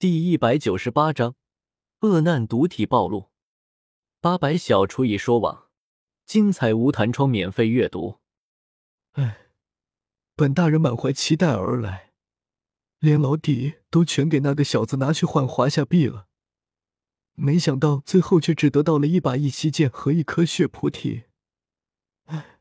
[0.00, 1.34] 第一百九十八章，
[2.00, 3.28] 恶难毒体暴露。
[4.18, 5.66] 八百小厨已说网，
[6.24, 8.18] 精彩无弹窗免费阅读。
[9.12, 9.48] 哎，
[10.34, 12.14] 本大人满怀期待而来，
[12.98, 16.28] 连老底都全给那个小子拿去换华夏币了，
[17.34, 21.24] 没想到最后却只得到了一把异息剑和一颗血菩提。
[22.24, 22.60] 哎，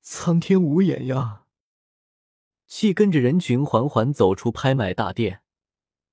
[0.00, 1.44] 苍天无眼呀！
[2.66, 5.42] 气跟着人群缓缓走出拍卖大殿。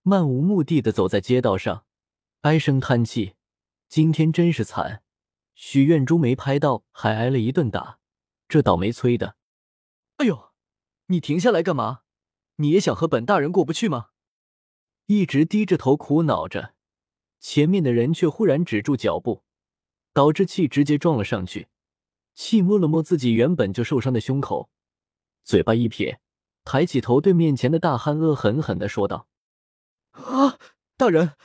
[0.08, 1.84] 漫无目的的走在街道上，
[2.42, 3.34] 唉声叹气
[3.90, 5.02] ：“今天真是惨，
[5.56, 7.98] 许愿珠没拍到，还挨了一顿打，
[8.48, 9.36] 这倒霉催的。”
[10.18, 10.52] 哎呦，
[11.08, 12.02] 你停下来干嘛？
[12.58, 14.10] 你也想和本大人过不去吗？
[15.08, 16.76] 一直低着头苦恼着，
[17.40, 19.44] 前面的人却忽然止住脚步，
[20.14, 21.70] 导致气直接撞了上去。
[22.36, 24.70] 气摸了摸自己原本就受伤的胸口，
[25.44, 26.22] 嘴巴一撇，
[26.64, 29.28] 抬起头对面前的大汉恶狠狠的说道。
[30.16, 30.58] 啊，
[30.98, 31.36] 大人，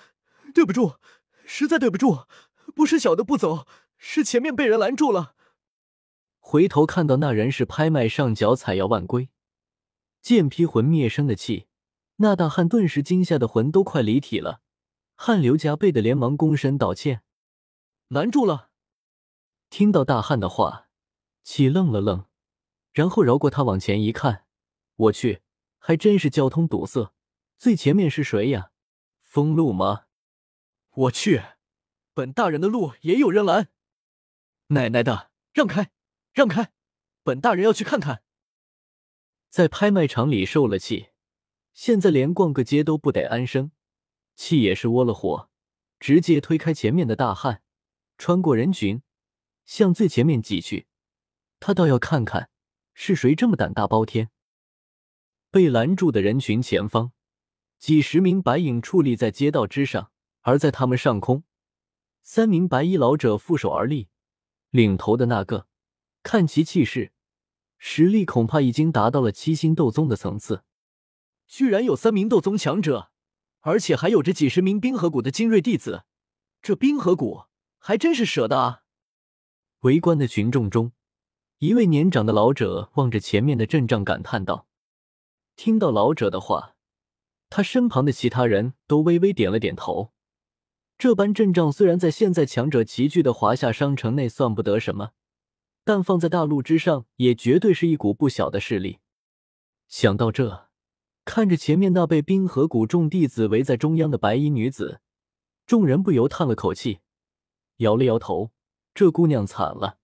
[0.55, 0.97] 对不住，
[1.45, 2.27] 实在对不住，
[2.75, 5.35] 不是小的不走，是前面被人拦住了。
[6.39, 9.29] 回头看到那人是拍卖上脚采药万龟，
[10.23, 11.67] 剑劈魂灭生的气，
[12.17, 14.61] 那大汉顿时惊吓的魂都快离体了，
[15.15, 17.23] 汗流浃背的连忙躬身道歉。
[18.09, 18.71] 拦住了。
[19.69, 20.89] 听到大汉的话，
[21.45, 22.25] 气愣了愣，
[22.93, 24.47] 然后绕过他往前一看，
[24.97, 25.43] 我去，
[25.79, 27.13] 还真是交通堵塞。
[27.61, 28.73] 最前面是谁呀？
[29.21, 30.07] 封路吗？
[30.93, 31.43] 我去，
[32.15, 33.69] 本大人的路也有人拦！
[34.69, 35.91] 奶奶的，让开，
[36.33, 36.73] 让开！
[37.23, 38.23] 本大人要去看看。
[39.51, 41.11] 在拍卖场里受了气，
[41.75, 43.73] 现在连逛个街都不得安生，
[44.35, 45.51] 气也是窝了火，
[45.99, 47.63] 直接推开前面的大汉，
[48.17, 49.03] 穿过人群，
[49.67, 50.87] 向最前面挤去。
[51.59, 52.49] 他倒要看看
[52.95, 54.31] 是谁这么胆大包天。
[55.51, 57.13] 被拦住的人群前方。
[57.81, 61.45] 几十名白影矗立在街道之上，而在他们上空，
[62.23, 64.11] 三名白衣老者负手而立。
[64.69, 65.67] 领头的那个，
[66.23, 67.13] 看其气势，
[67.79, 70.63] 实力恐怕已经达到了七星斗宗的层次。
[71.49, 73.11] 居然有三名斗宗强者，
[73.61, 76.05] 而且还有着几十名冰河谷的精锐弟子，
[76.61, 77.45] 这冰河谷
[77.79, 78.83] 还真是舍得啊！
[79.81, 80.93] 围观的群众中，
[81.57, 84.69] 一位年长的老者望着前面的阵仗，感叹道
[85.57, 86.75] ：“听到老者的话。”
[87.51, 90.13] 他身旁的其他人都微微点了点头。
[90.97, 95.11] 这般阵仗虽然在现在强者齐聚的华夏商城内算不得什么，
[95.83, 98.99] 但放在大陆之上也绝对是一股不小的势力。
[99.89, 100.69] 想到这，
[101.25, 105.01] 看着前面那被冰河谷众弟子围在中央的白衣女子，
[105.67, 107.01] 众人不由叹了口气，
[107.79, 108.53] 摇了摇头
[108.95, 109.99] ：“这姑娘惨了，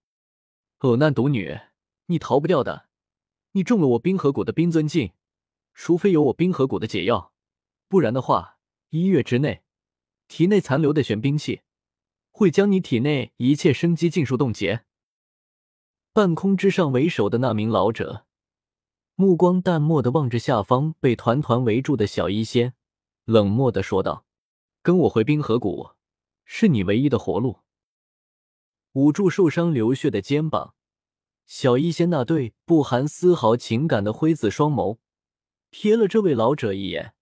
[0.80, 1.60] 恶难毒女，
[2.06, 2.86] 你逃不掉的。
[3.52, 5.12] 你中了我冰河谷的冰尊镜，
[5.74, 7.32] 除非有我冰河谷的解药。”
[7.88, 8.58] 不然的话，
[8.90, 9.62] 一月之内，
[10.28, 11.62] 体内残留的玄冰气
[12.30, 14.84] 会将你体内一切生机尽数冻结。
[16.12, 18.26] 半空之上为首的那名老者，
[19.14, 22.74] 目光淡漠的望着下方被团团围住的小医仙，
[23.24, 24.24] 冷漠的说道
[24.82, 25.90] ：“跟我回冰河谷，
[26.44, 27.60] 是你唯一的活路。”
[28.94, 30.74] 捂住受伤流血的肩膀，
[31.44, 34.98] 小医仙那对不含丝毫情感的灰紫双眸，
[35.70, 37.14] 瞥了这位老者一眼。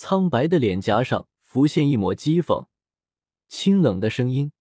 [0.00, 2.68] 苍白的脸颊上浮现一抹讥讽，
[3.48, 4.52] 清冷的声音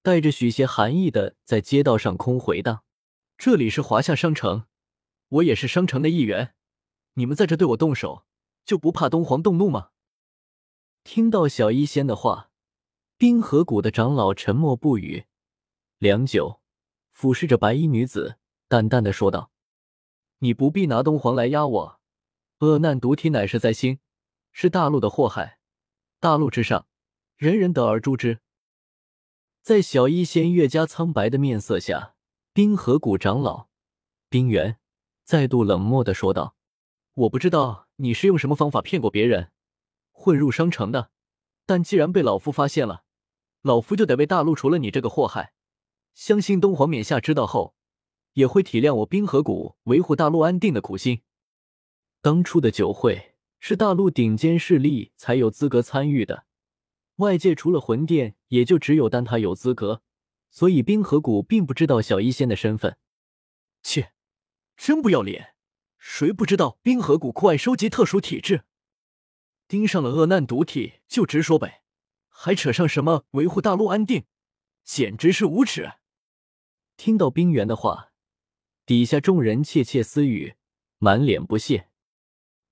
[0.00, 2.82] 带着许些寒意的在街道上空回荡
[3.36, 4.64] ：“这里是华夏商城，
[5.28, 6.54] 我也是商城的一员，
[7.12, 8.24] 你们在这对我动手，
[8.64, 9.90] 就不怕东皇动怒吗？”
[11.04, 12.50] 听到小医仙的话，
[13.18, 15.26] 冰河谷的长老沉默不语，
[15.98, 16.62] 良久，
[17.12, 19.50] 俯视着白衣女子，淡淡的说道
[20.40, 22.00] ：“你不必拿东皇来压我，
[22.60, 23.98] 恶难毒体乃是在心。”
[24.52, 25.58] 是大陆的祸害，
[26.18, 26.86] 大陆之上，
[27.36, 28.40] 人人得而诛之。
[29.62, 32.14] 在小医仙越加苍白的面色下，
[32.52, 33.68] 冰河谷长老
[34.28, 34.78] 冰原
[35.24, 36.56] 再度冷漠的说道
[37.14, 39.52] ：“我不知道你是用什么方法骗过别人，
[40.10, 41.10] 混入商城的，
[41.66, 43.04] 但既然被老夫发现了，
[43.62, 45.52] 老夫就得为大陆除了你这个祸害。
[46.14, 47.74] 相信东皇冕下知道后，
[48.32, 51.22] 也会体谅我冰河谷维护大陆安定的苦心。
[52.20, 53.28] 当初的酒会。”
[53.60, 56.46] 是大陆顶尖势力才有资格参与的，
[57.16, 60.02] 外界除了魂殿，也就只有丹塔有资格，
[60.50, 62.96] 所以冰河谷并不知道小医仙的身份。
[63.82, 64.12] 切，
[64.78, 65.54] 真不要脸！
[65.98, 68.64] 谁不知道冰河谷酷爱收集特殊体质？
[69.68, 71.82] 盯上了恶难毒体就直说呗，
[72.30, 74.24] 还扯上什么维护大陆安定，
[74.82, 75.92] 简直是无耻！
[76.96, 78.12] 听到冰原的话，
[78.86, 80.54] 底下众人窃窃私语，
[80.96, 81.89] 满脸不屑。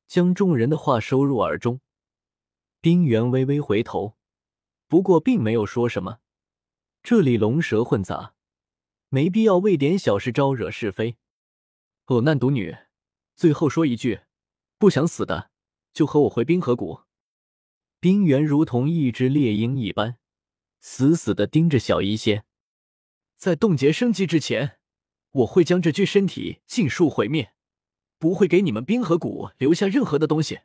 [0.08, 1.80] 将众人的话收入耳中，
[2.80, 4.16] 冰原微微回头，
[4.88, 6.20] 不过并没有说什么。
[7.02, 8.34] 这里龙蛇混杂，
[9.10, 11.18] 没必要为点小事招惹是非。
[12.06, 12.74] 恶难独女，
[13.36, 14.22] 最后说一句，
[14.78, 15.50] 不想死的
[15.92, 17.02] 就和我回冰河谷。
[18.00, 20.16] 冰原如同一只猎鹰一般，
[20.80, 22.46] 死死的盯着小医仙。
[23.36, 24.78] 在冻结升级之前，
[25.30, 27.52] 我会将这具身体尽数毁灭，
[28.18, 30.60] 不会给你们冰河谷留下任何的东西。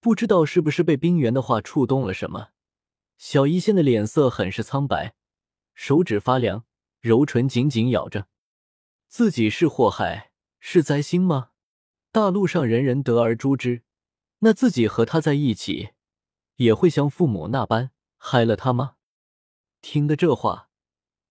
[0.00, 2.48] 不知道是不是被冰原的话触动了什么，
[3.18, 5.14] 小医仙的脸色很是苍白，
[5.74, 6.64] 手指发凉，
[7.00, 8.28] 柔唇紧紧咬着。
[9.08, 11.50] 自己是祸害，是灾星吗？
[12.12, 13.82] 大陆上人人得而诛之，
[14.40, 15.90] 那自己和他在一起，
[16.56, 18.96] 也会像父母那般害了他吗？
[19.80, 20.70] 听得这话，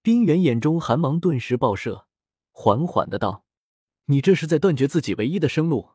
[0.02, 2.08] 冰原眼中寒芒顿时爆射，
[2.52, 3.45] 缓缓的道
[4.06, 5.92] ：“你这是在断绝自己唯一的生路。”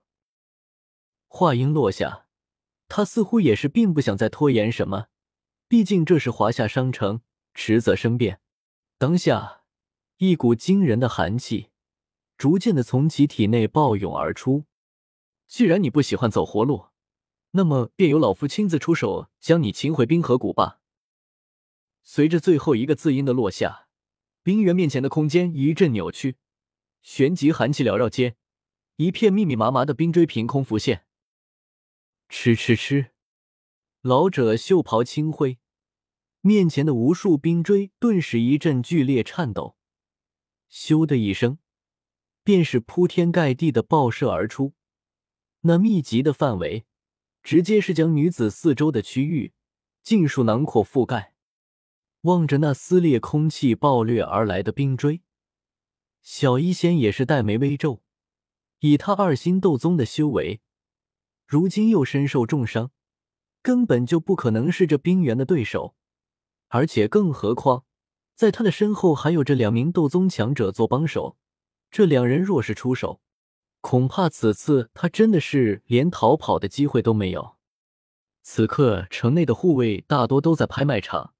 [1.28, 2.26] 话音落下。
[2.92, 5.06] 他似乎也是并不想再拖延什么，
[5.68, 7.20] 毕竟这是华夏商城，
[7.54, 8.40] 迟则生变。
[8.98, 9.62] 当下，
[10.16, 11.70] 一股惊人的寒气
[12.36, 14.64] 逐渐的从其体内暴涌而出。
[15.46, 16.86] 既然你不喜欢走活路，
[17.52, 20.80] 那么便由老夫亲自出手将你擒回冰河谷吧。
[22.02, 23.86] 随着最后一个字音的落下，
[24.42, 26.38] 冰原面前的空间一阵扭曲，
[27.02, 28.37] 旋即寒气缭绕间，
[28.97, 31.05] 一片密密麻麻的冰锥凭空浮现。
[32.29, 33.12] 吃吃吃！
[34.02, 35.58] 老者袖袍轻挥，
[36.41, 39.76] 面前的无数冰锥顿时一阵剧烈颤抖，
[40.70, 41.58] 咻的一声，
[42.44, 44.75] 便是铺天盖地的爆射而出。
[45.62, 46.87] 那密集的范围，
[47.43, 49.53] 直接是将女子四周的区域
[50.03, 51.35] 尽数囊括覆盖。
[52.23, 55.23] 望着那撕裂空气、暴掠而来的冰锥，
[56.22, 58.02] 小医仙也是黛眉微皱。
[58.81, 60.61] 以他二星斗宗的修为。
[61.46, 62.90] 如今又身受重伤，
[63.61, 65.94] 根本就不可能是这冰原的对手，
[66.69, 67.84] 而且更何况，
[68.34, 71.37] 在他的身后还有这两名斗宗强者做帮手，
[71.90, 73.20] 这两人若是出手，
[73.81, 77.56] 恐怕此次他真的是连逃跑的机会都没有。
[78.43, 81.34] 此刻城内的护卫大多都在拍卖场，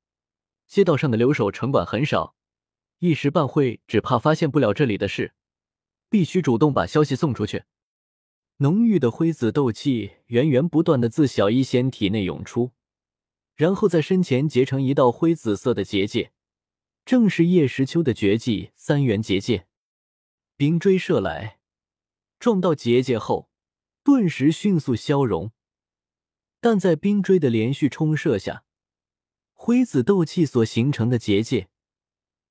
[0.67, 2.35] 街道上的留守城管很少，
[3.00, 5.32] 一时半会只怕发现不了这里的事，
[6.11, 7.64] 必须主动把消息送出去。
[8.58, 12.73] 浓郁的灰紫斗气源源不断的自小医仙体内涌出，
[13.56, 16.32] 然后在身前结成一道灰紫色的结界，
[17.06, 19.67] 正是叶时秋的绝技三元结界。
[20.58, 21.58] 冰锥射来，
[22.38, 23.49] 撞到结界后，
[24.05, 25.53] 顿时迅速消融。
[26.61, 28.64] 但在冰锥的连续冲射下，
[29.55, 31.70] 灰紫斗气所形成的结界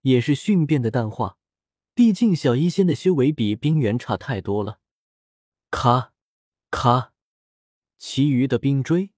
[0.01, 1.37] 也是迅变的淡化。
[1.93, 4.79] 毕竟小医仙的修为比冰原差太多了。
[5.69, 6.13] 咔，
[6.71, 7.13] 咔，
[7.97, 9.11] 其余的冰锥，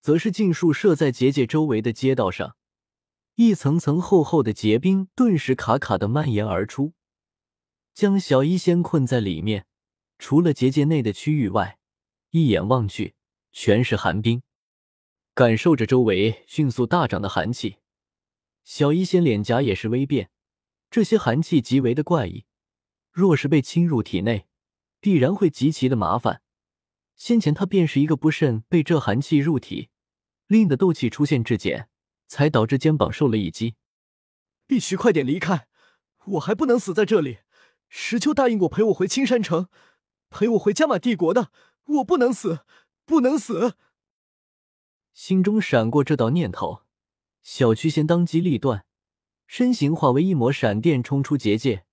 [0.00, 2.56] 则是尽数射在结界周围的街道上，
[3.34, 6.94] 一层层厚厚的结冰顿时卡卡的蔓延而出，
[7.92, 9.66] 将小医仙困在里面。
[10.18, 11.78] 除了结界内的区域外，
[12.30, 13.14] 一眼望去
[13.52, 14.42] 全是寒冰。
[15.34, 17.76] 感受着周围迅速大涨的寒气，
[18.70, 20.30] 小医仙脸颊也是微变。
[20.90, 22.44] 这些寒气极为的怪异，
[23.10, 24.46] 若是被侵入体内。
[25.00, 26.42] 必然会极其的麻烦。
[27.16, 29.88] 先前他便是一个不慎被这寒气入体，
[30.48, 31.88] 令的斗气出现质减，
[32.26, 33.76] 才导致肩膀受了一击。
[34.66, 35.66] 必须快点离开，
[36.26, 37.38] 我还不能死在这里。
[37.88, 39.68] 石秋答应过陪我回青山城，
[40.28, 41.50] 陪我回加玛帝国的，
[41.84, 42.66] 我不能死，
[43.06, 43.76] 不能死。
[45.14, 46.82] 心中闪过这道念头，
[47.50, 48.84] 小曲仙当机立断，
[49.46, 51.86] 身形化为一抹闪电冲出结界，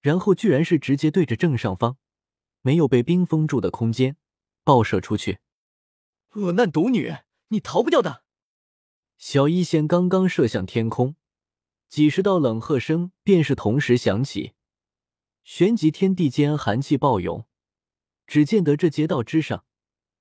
[0.00, 1.98] 然后居然是直接对着正上方。
[2.62, 4.16] 没有被冰封住的空间
[4.62, 5.40] 爆射出去，
[6.34, 7.12] 恶难毒女，
[7.48, 8.22] 你逃不掉的！
[9.18, 11.16] 小一仙刚刚射向天空，
[11.88, 14.52] 几十道冷喝声便是同时响起，
[15.42, 17.44] 旋即天地间寒气暴涌。
[18.28, 19.64] 只见得这街道之上，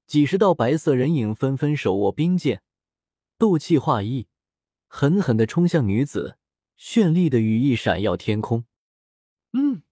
[0.07, 2.63] 几十道白色人影纷纷手握冰剑，
[3.37, 4.28] 斗气化翼，
[4.91, 6.37] 狠狠的冲向女子，
[6.77, 8.65] 绚丽的羽翼闪耀天空。
[9.53, 9.83] 嗯，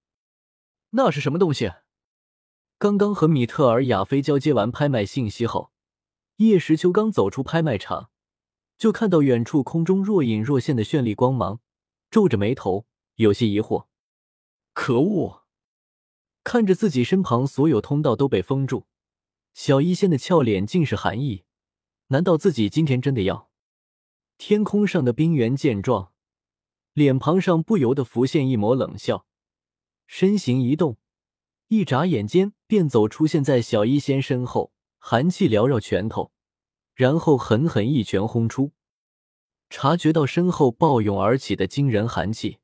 [0.90, 1.72] 那是什么东西？
[2.80, 5.72] 刚刚和米特尔、亚菲交接完拍卖信息后，
[6.38, 8.10] 叶时秋刚走出拍卖场，
[8.76, 11.62] 就看到远处空中若隐若现的绚丽光芒，
[12.10, 13.86] 皱着眉头，有些疑惑。
[14.74, 15.44] 可恶！
[16.44, 18.86] 看着自己身旁所有通道都被封住，
[19.54, 21.44] 小医仙的俏脸尽是寒意。
[22.08, 23.47] 难道自己今天真的要？
[24.38, 26.14] 天空上的冰原见状，
[26.94, 29.26] 脸庞上不由得浮现一抹冷笑，
[30.06, 30.98] 身形一动。
[31.70, 36.32] 一眨眼间，便走出现在小医仙身后，寒气缭绕拳头，
[36.94, 38.72] 然后狠狠一拳轰出。
[39.70, 42.60] 察觉到身后暴涌而起的惊人寒气，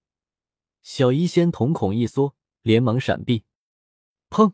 [0.82, 3.44] 小医仙瞳孔一缩，连忙闪避。
[4.30, 4.53] 砰！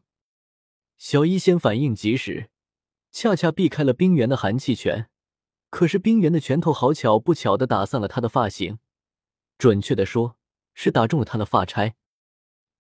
[0.98, 2.50] 小医仙反应及时，
[3.12, 5.10] 恰恰避开了冰原的寒气拳。
[5.70, 8.80] 可是冰原的拳头好巧不巧的打散了他的发型，
[9.58, 10.38] 准确的说，
[10.74, 11.96] 是打中了他的发钗。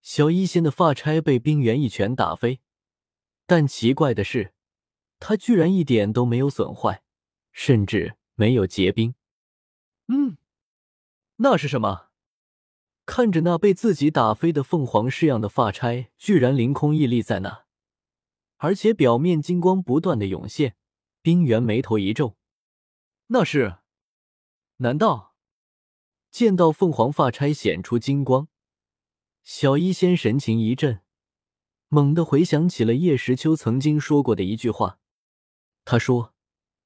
[0.01, 2.61] 小医仙的发钗被冰原一拳打飞，
[3.45, 4.53] 但奇怪的是，
[5.19, 7.03] 他居然一点都没有损坏，
[7.51, 9.13] 甚至没有结冰。
[10.07, 10.37] 嗯，
[11.37, 12.07] 那是什么？
[13.05, 17.65] 看着那被自己打飞的凤凰式样的发钗，居然凌空屹立在那，
[18.57, 20.75] 而且表面金光不断的涌现。
[21.21, 22.37] 冰原眉头一皱，
[23.31, 23.77] 那是？
[24.77, 25.35] 难道？
[26.31, 28.47] 见到凤凰发钗显出金光，
[29.43, 31.01] 小医仙神情一震，
[31.89, 34.99] 猛地回想起了叶时秋曾经说过的一句话。
[35.85, 36.33] 他说：“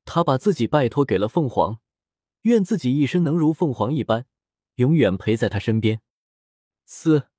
[0.04, 1.80] 他把自己拜托给了凤凰。”
[2.44, 4.26] 愿自己一生能如凤凰一般，
[4.76, 6.02] 永远陪在他身边。
[6.84, 7.30] 嘶，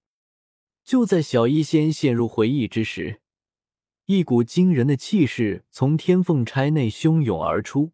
[0.83, 3.21] 就在小医仙陷入回忆之时，
[4.07, 7.93] 一股惊人的气势从天凤钗内汹涌而出，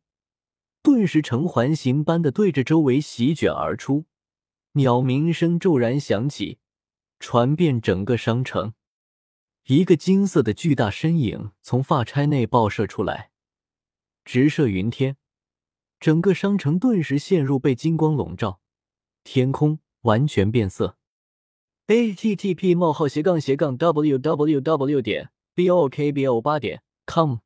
[0.82, 4.06] 顿时呈环形般的对着周围席卷而出。
[4.72, 6.58] 鸟鸣声骤然响起，
[7.18, 8.74] 传遍整个商城。
[9.66, 13.30] 一个金色的巨大身影从发钗内爆射出来，
[14.24, 15.16] 直射云天。
[15.98, 18.60] 整个商城顿时陷入被金光笼罩，
[19.22, 20.96] 天空完全变色。
[21.88, 25.02] a t t p: 冒号斜杠斜杠 w w w.
[25.02, 27.38] 点 b o k b o 八点 com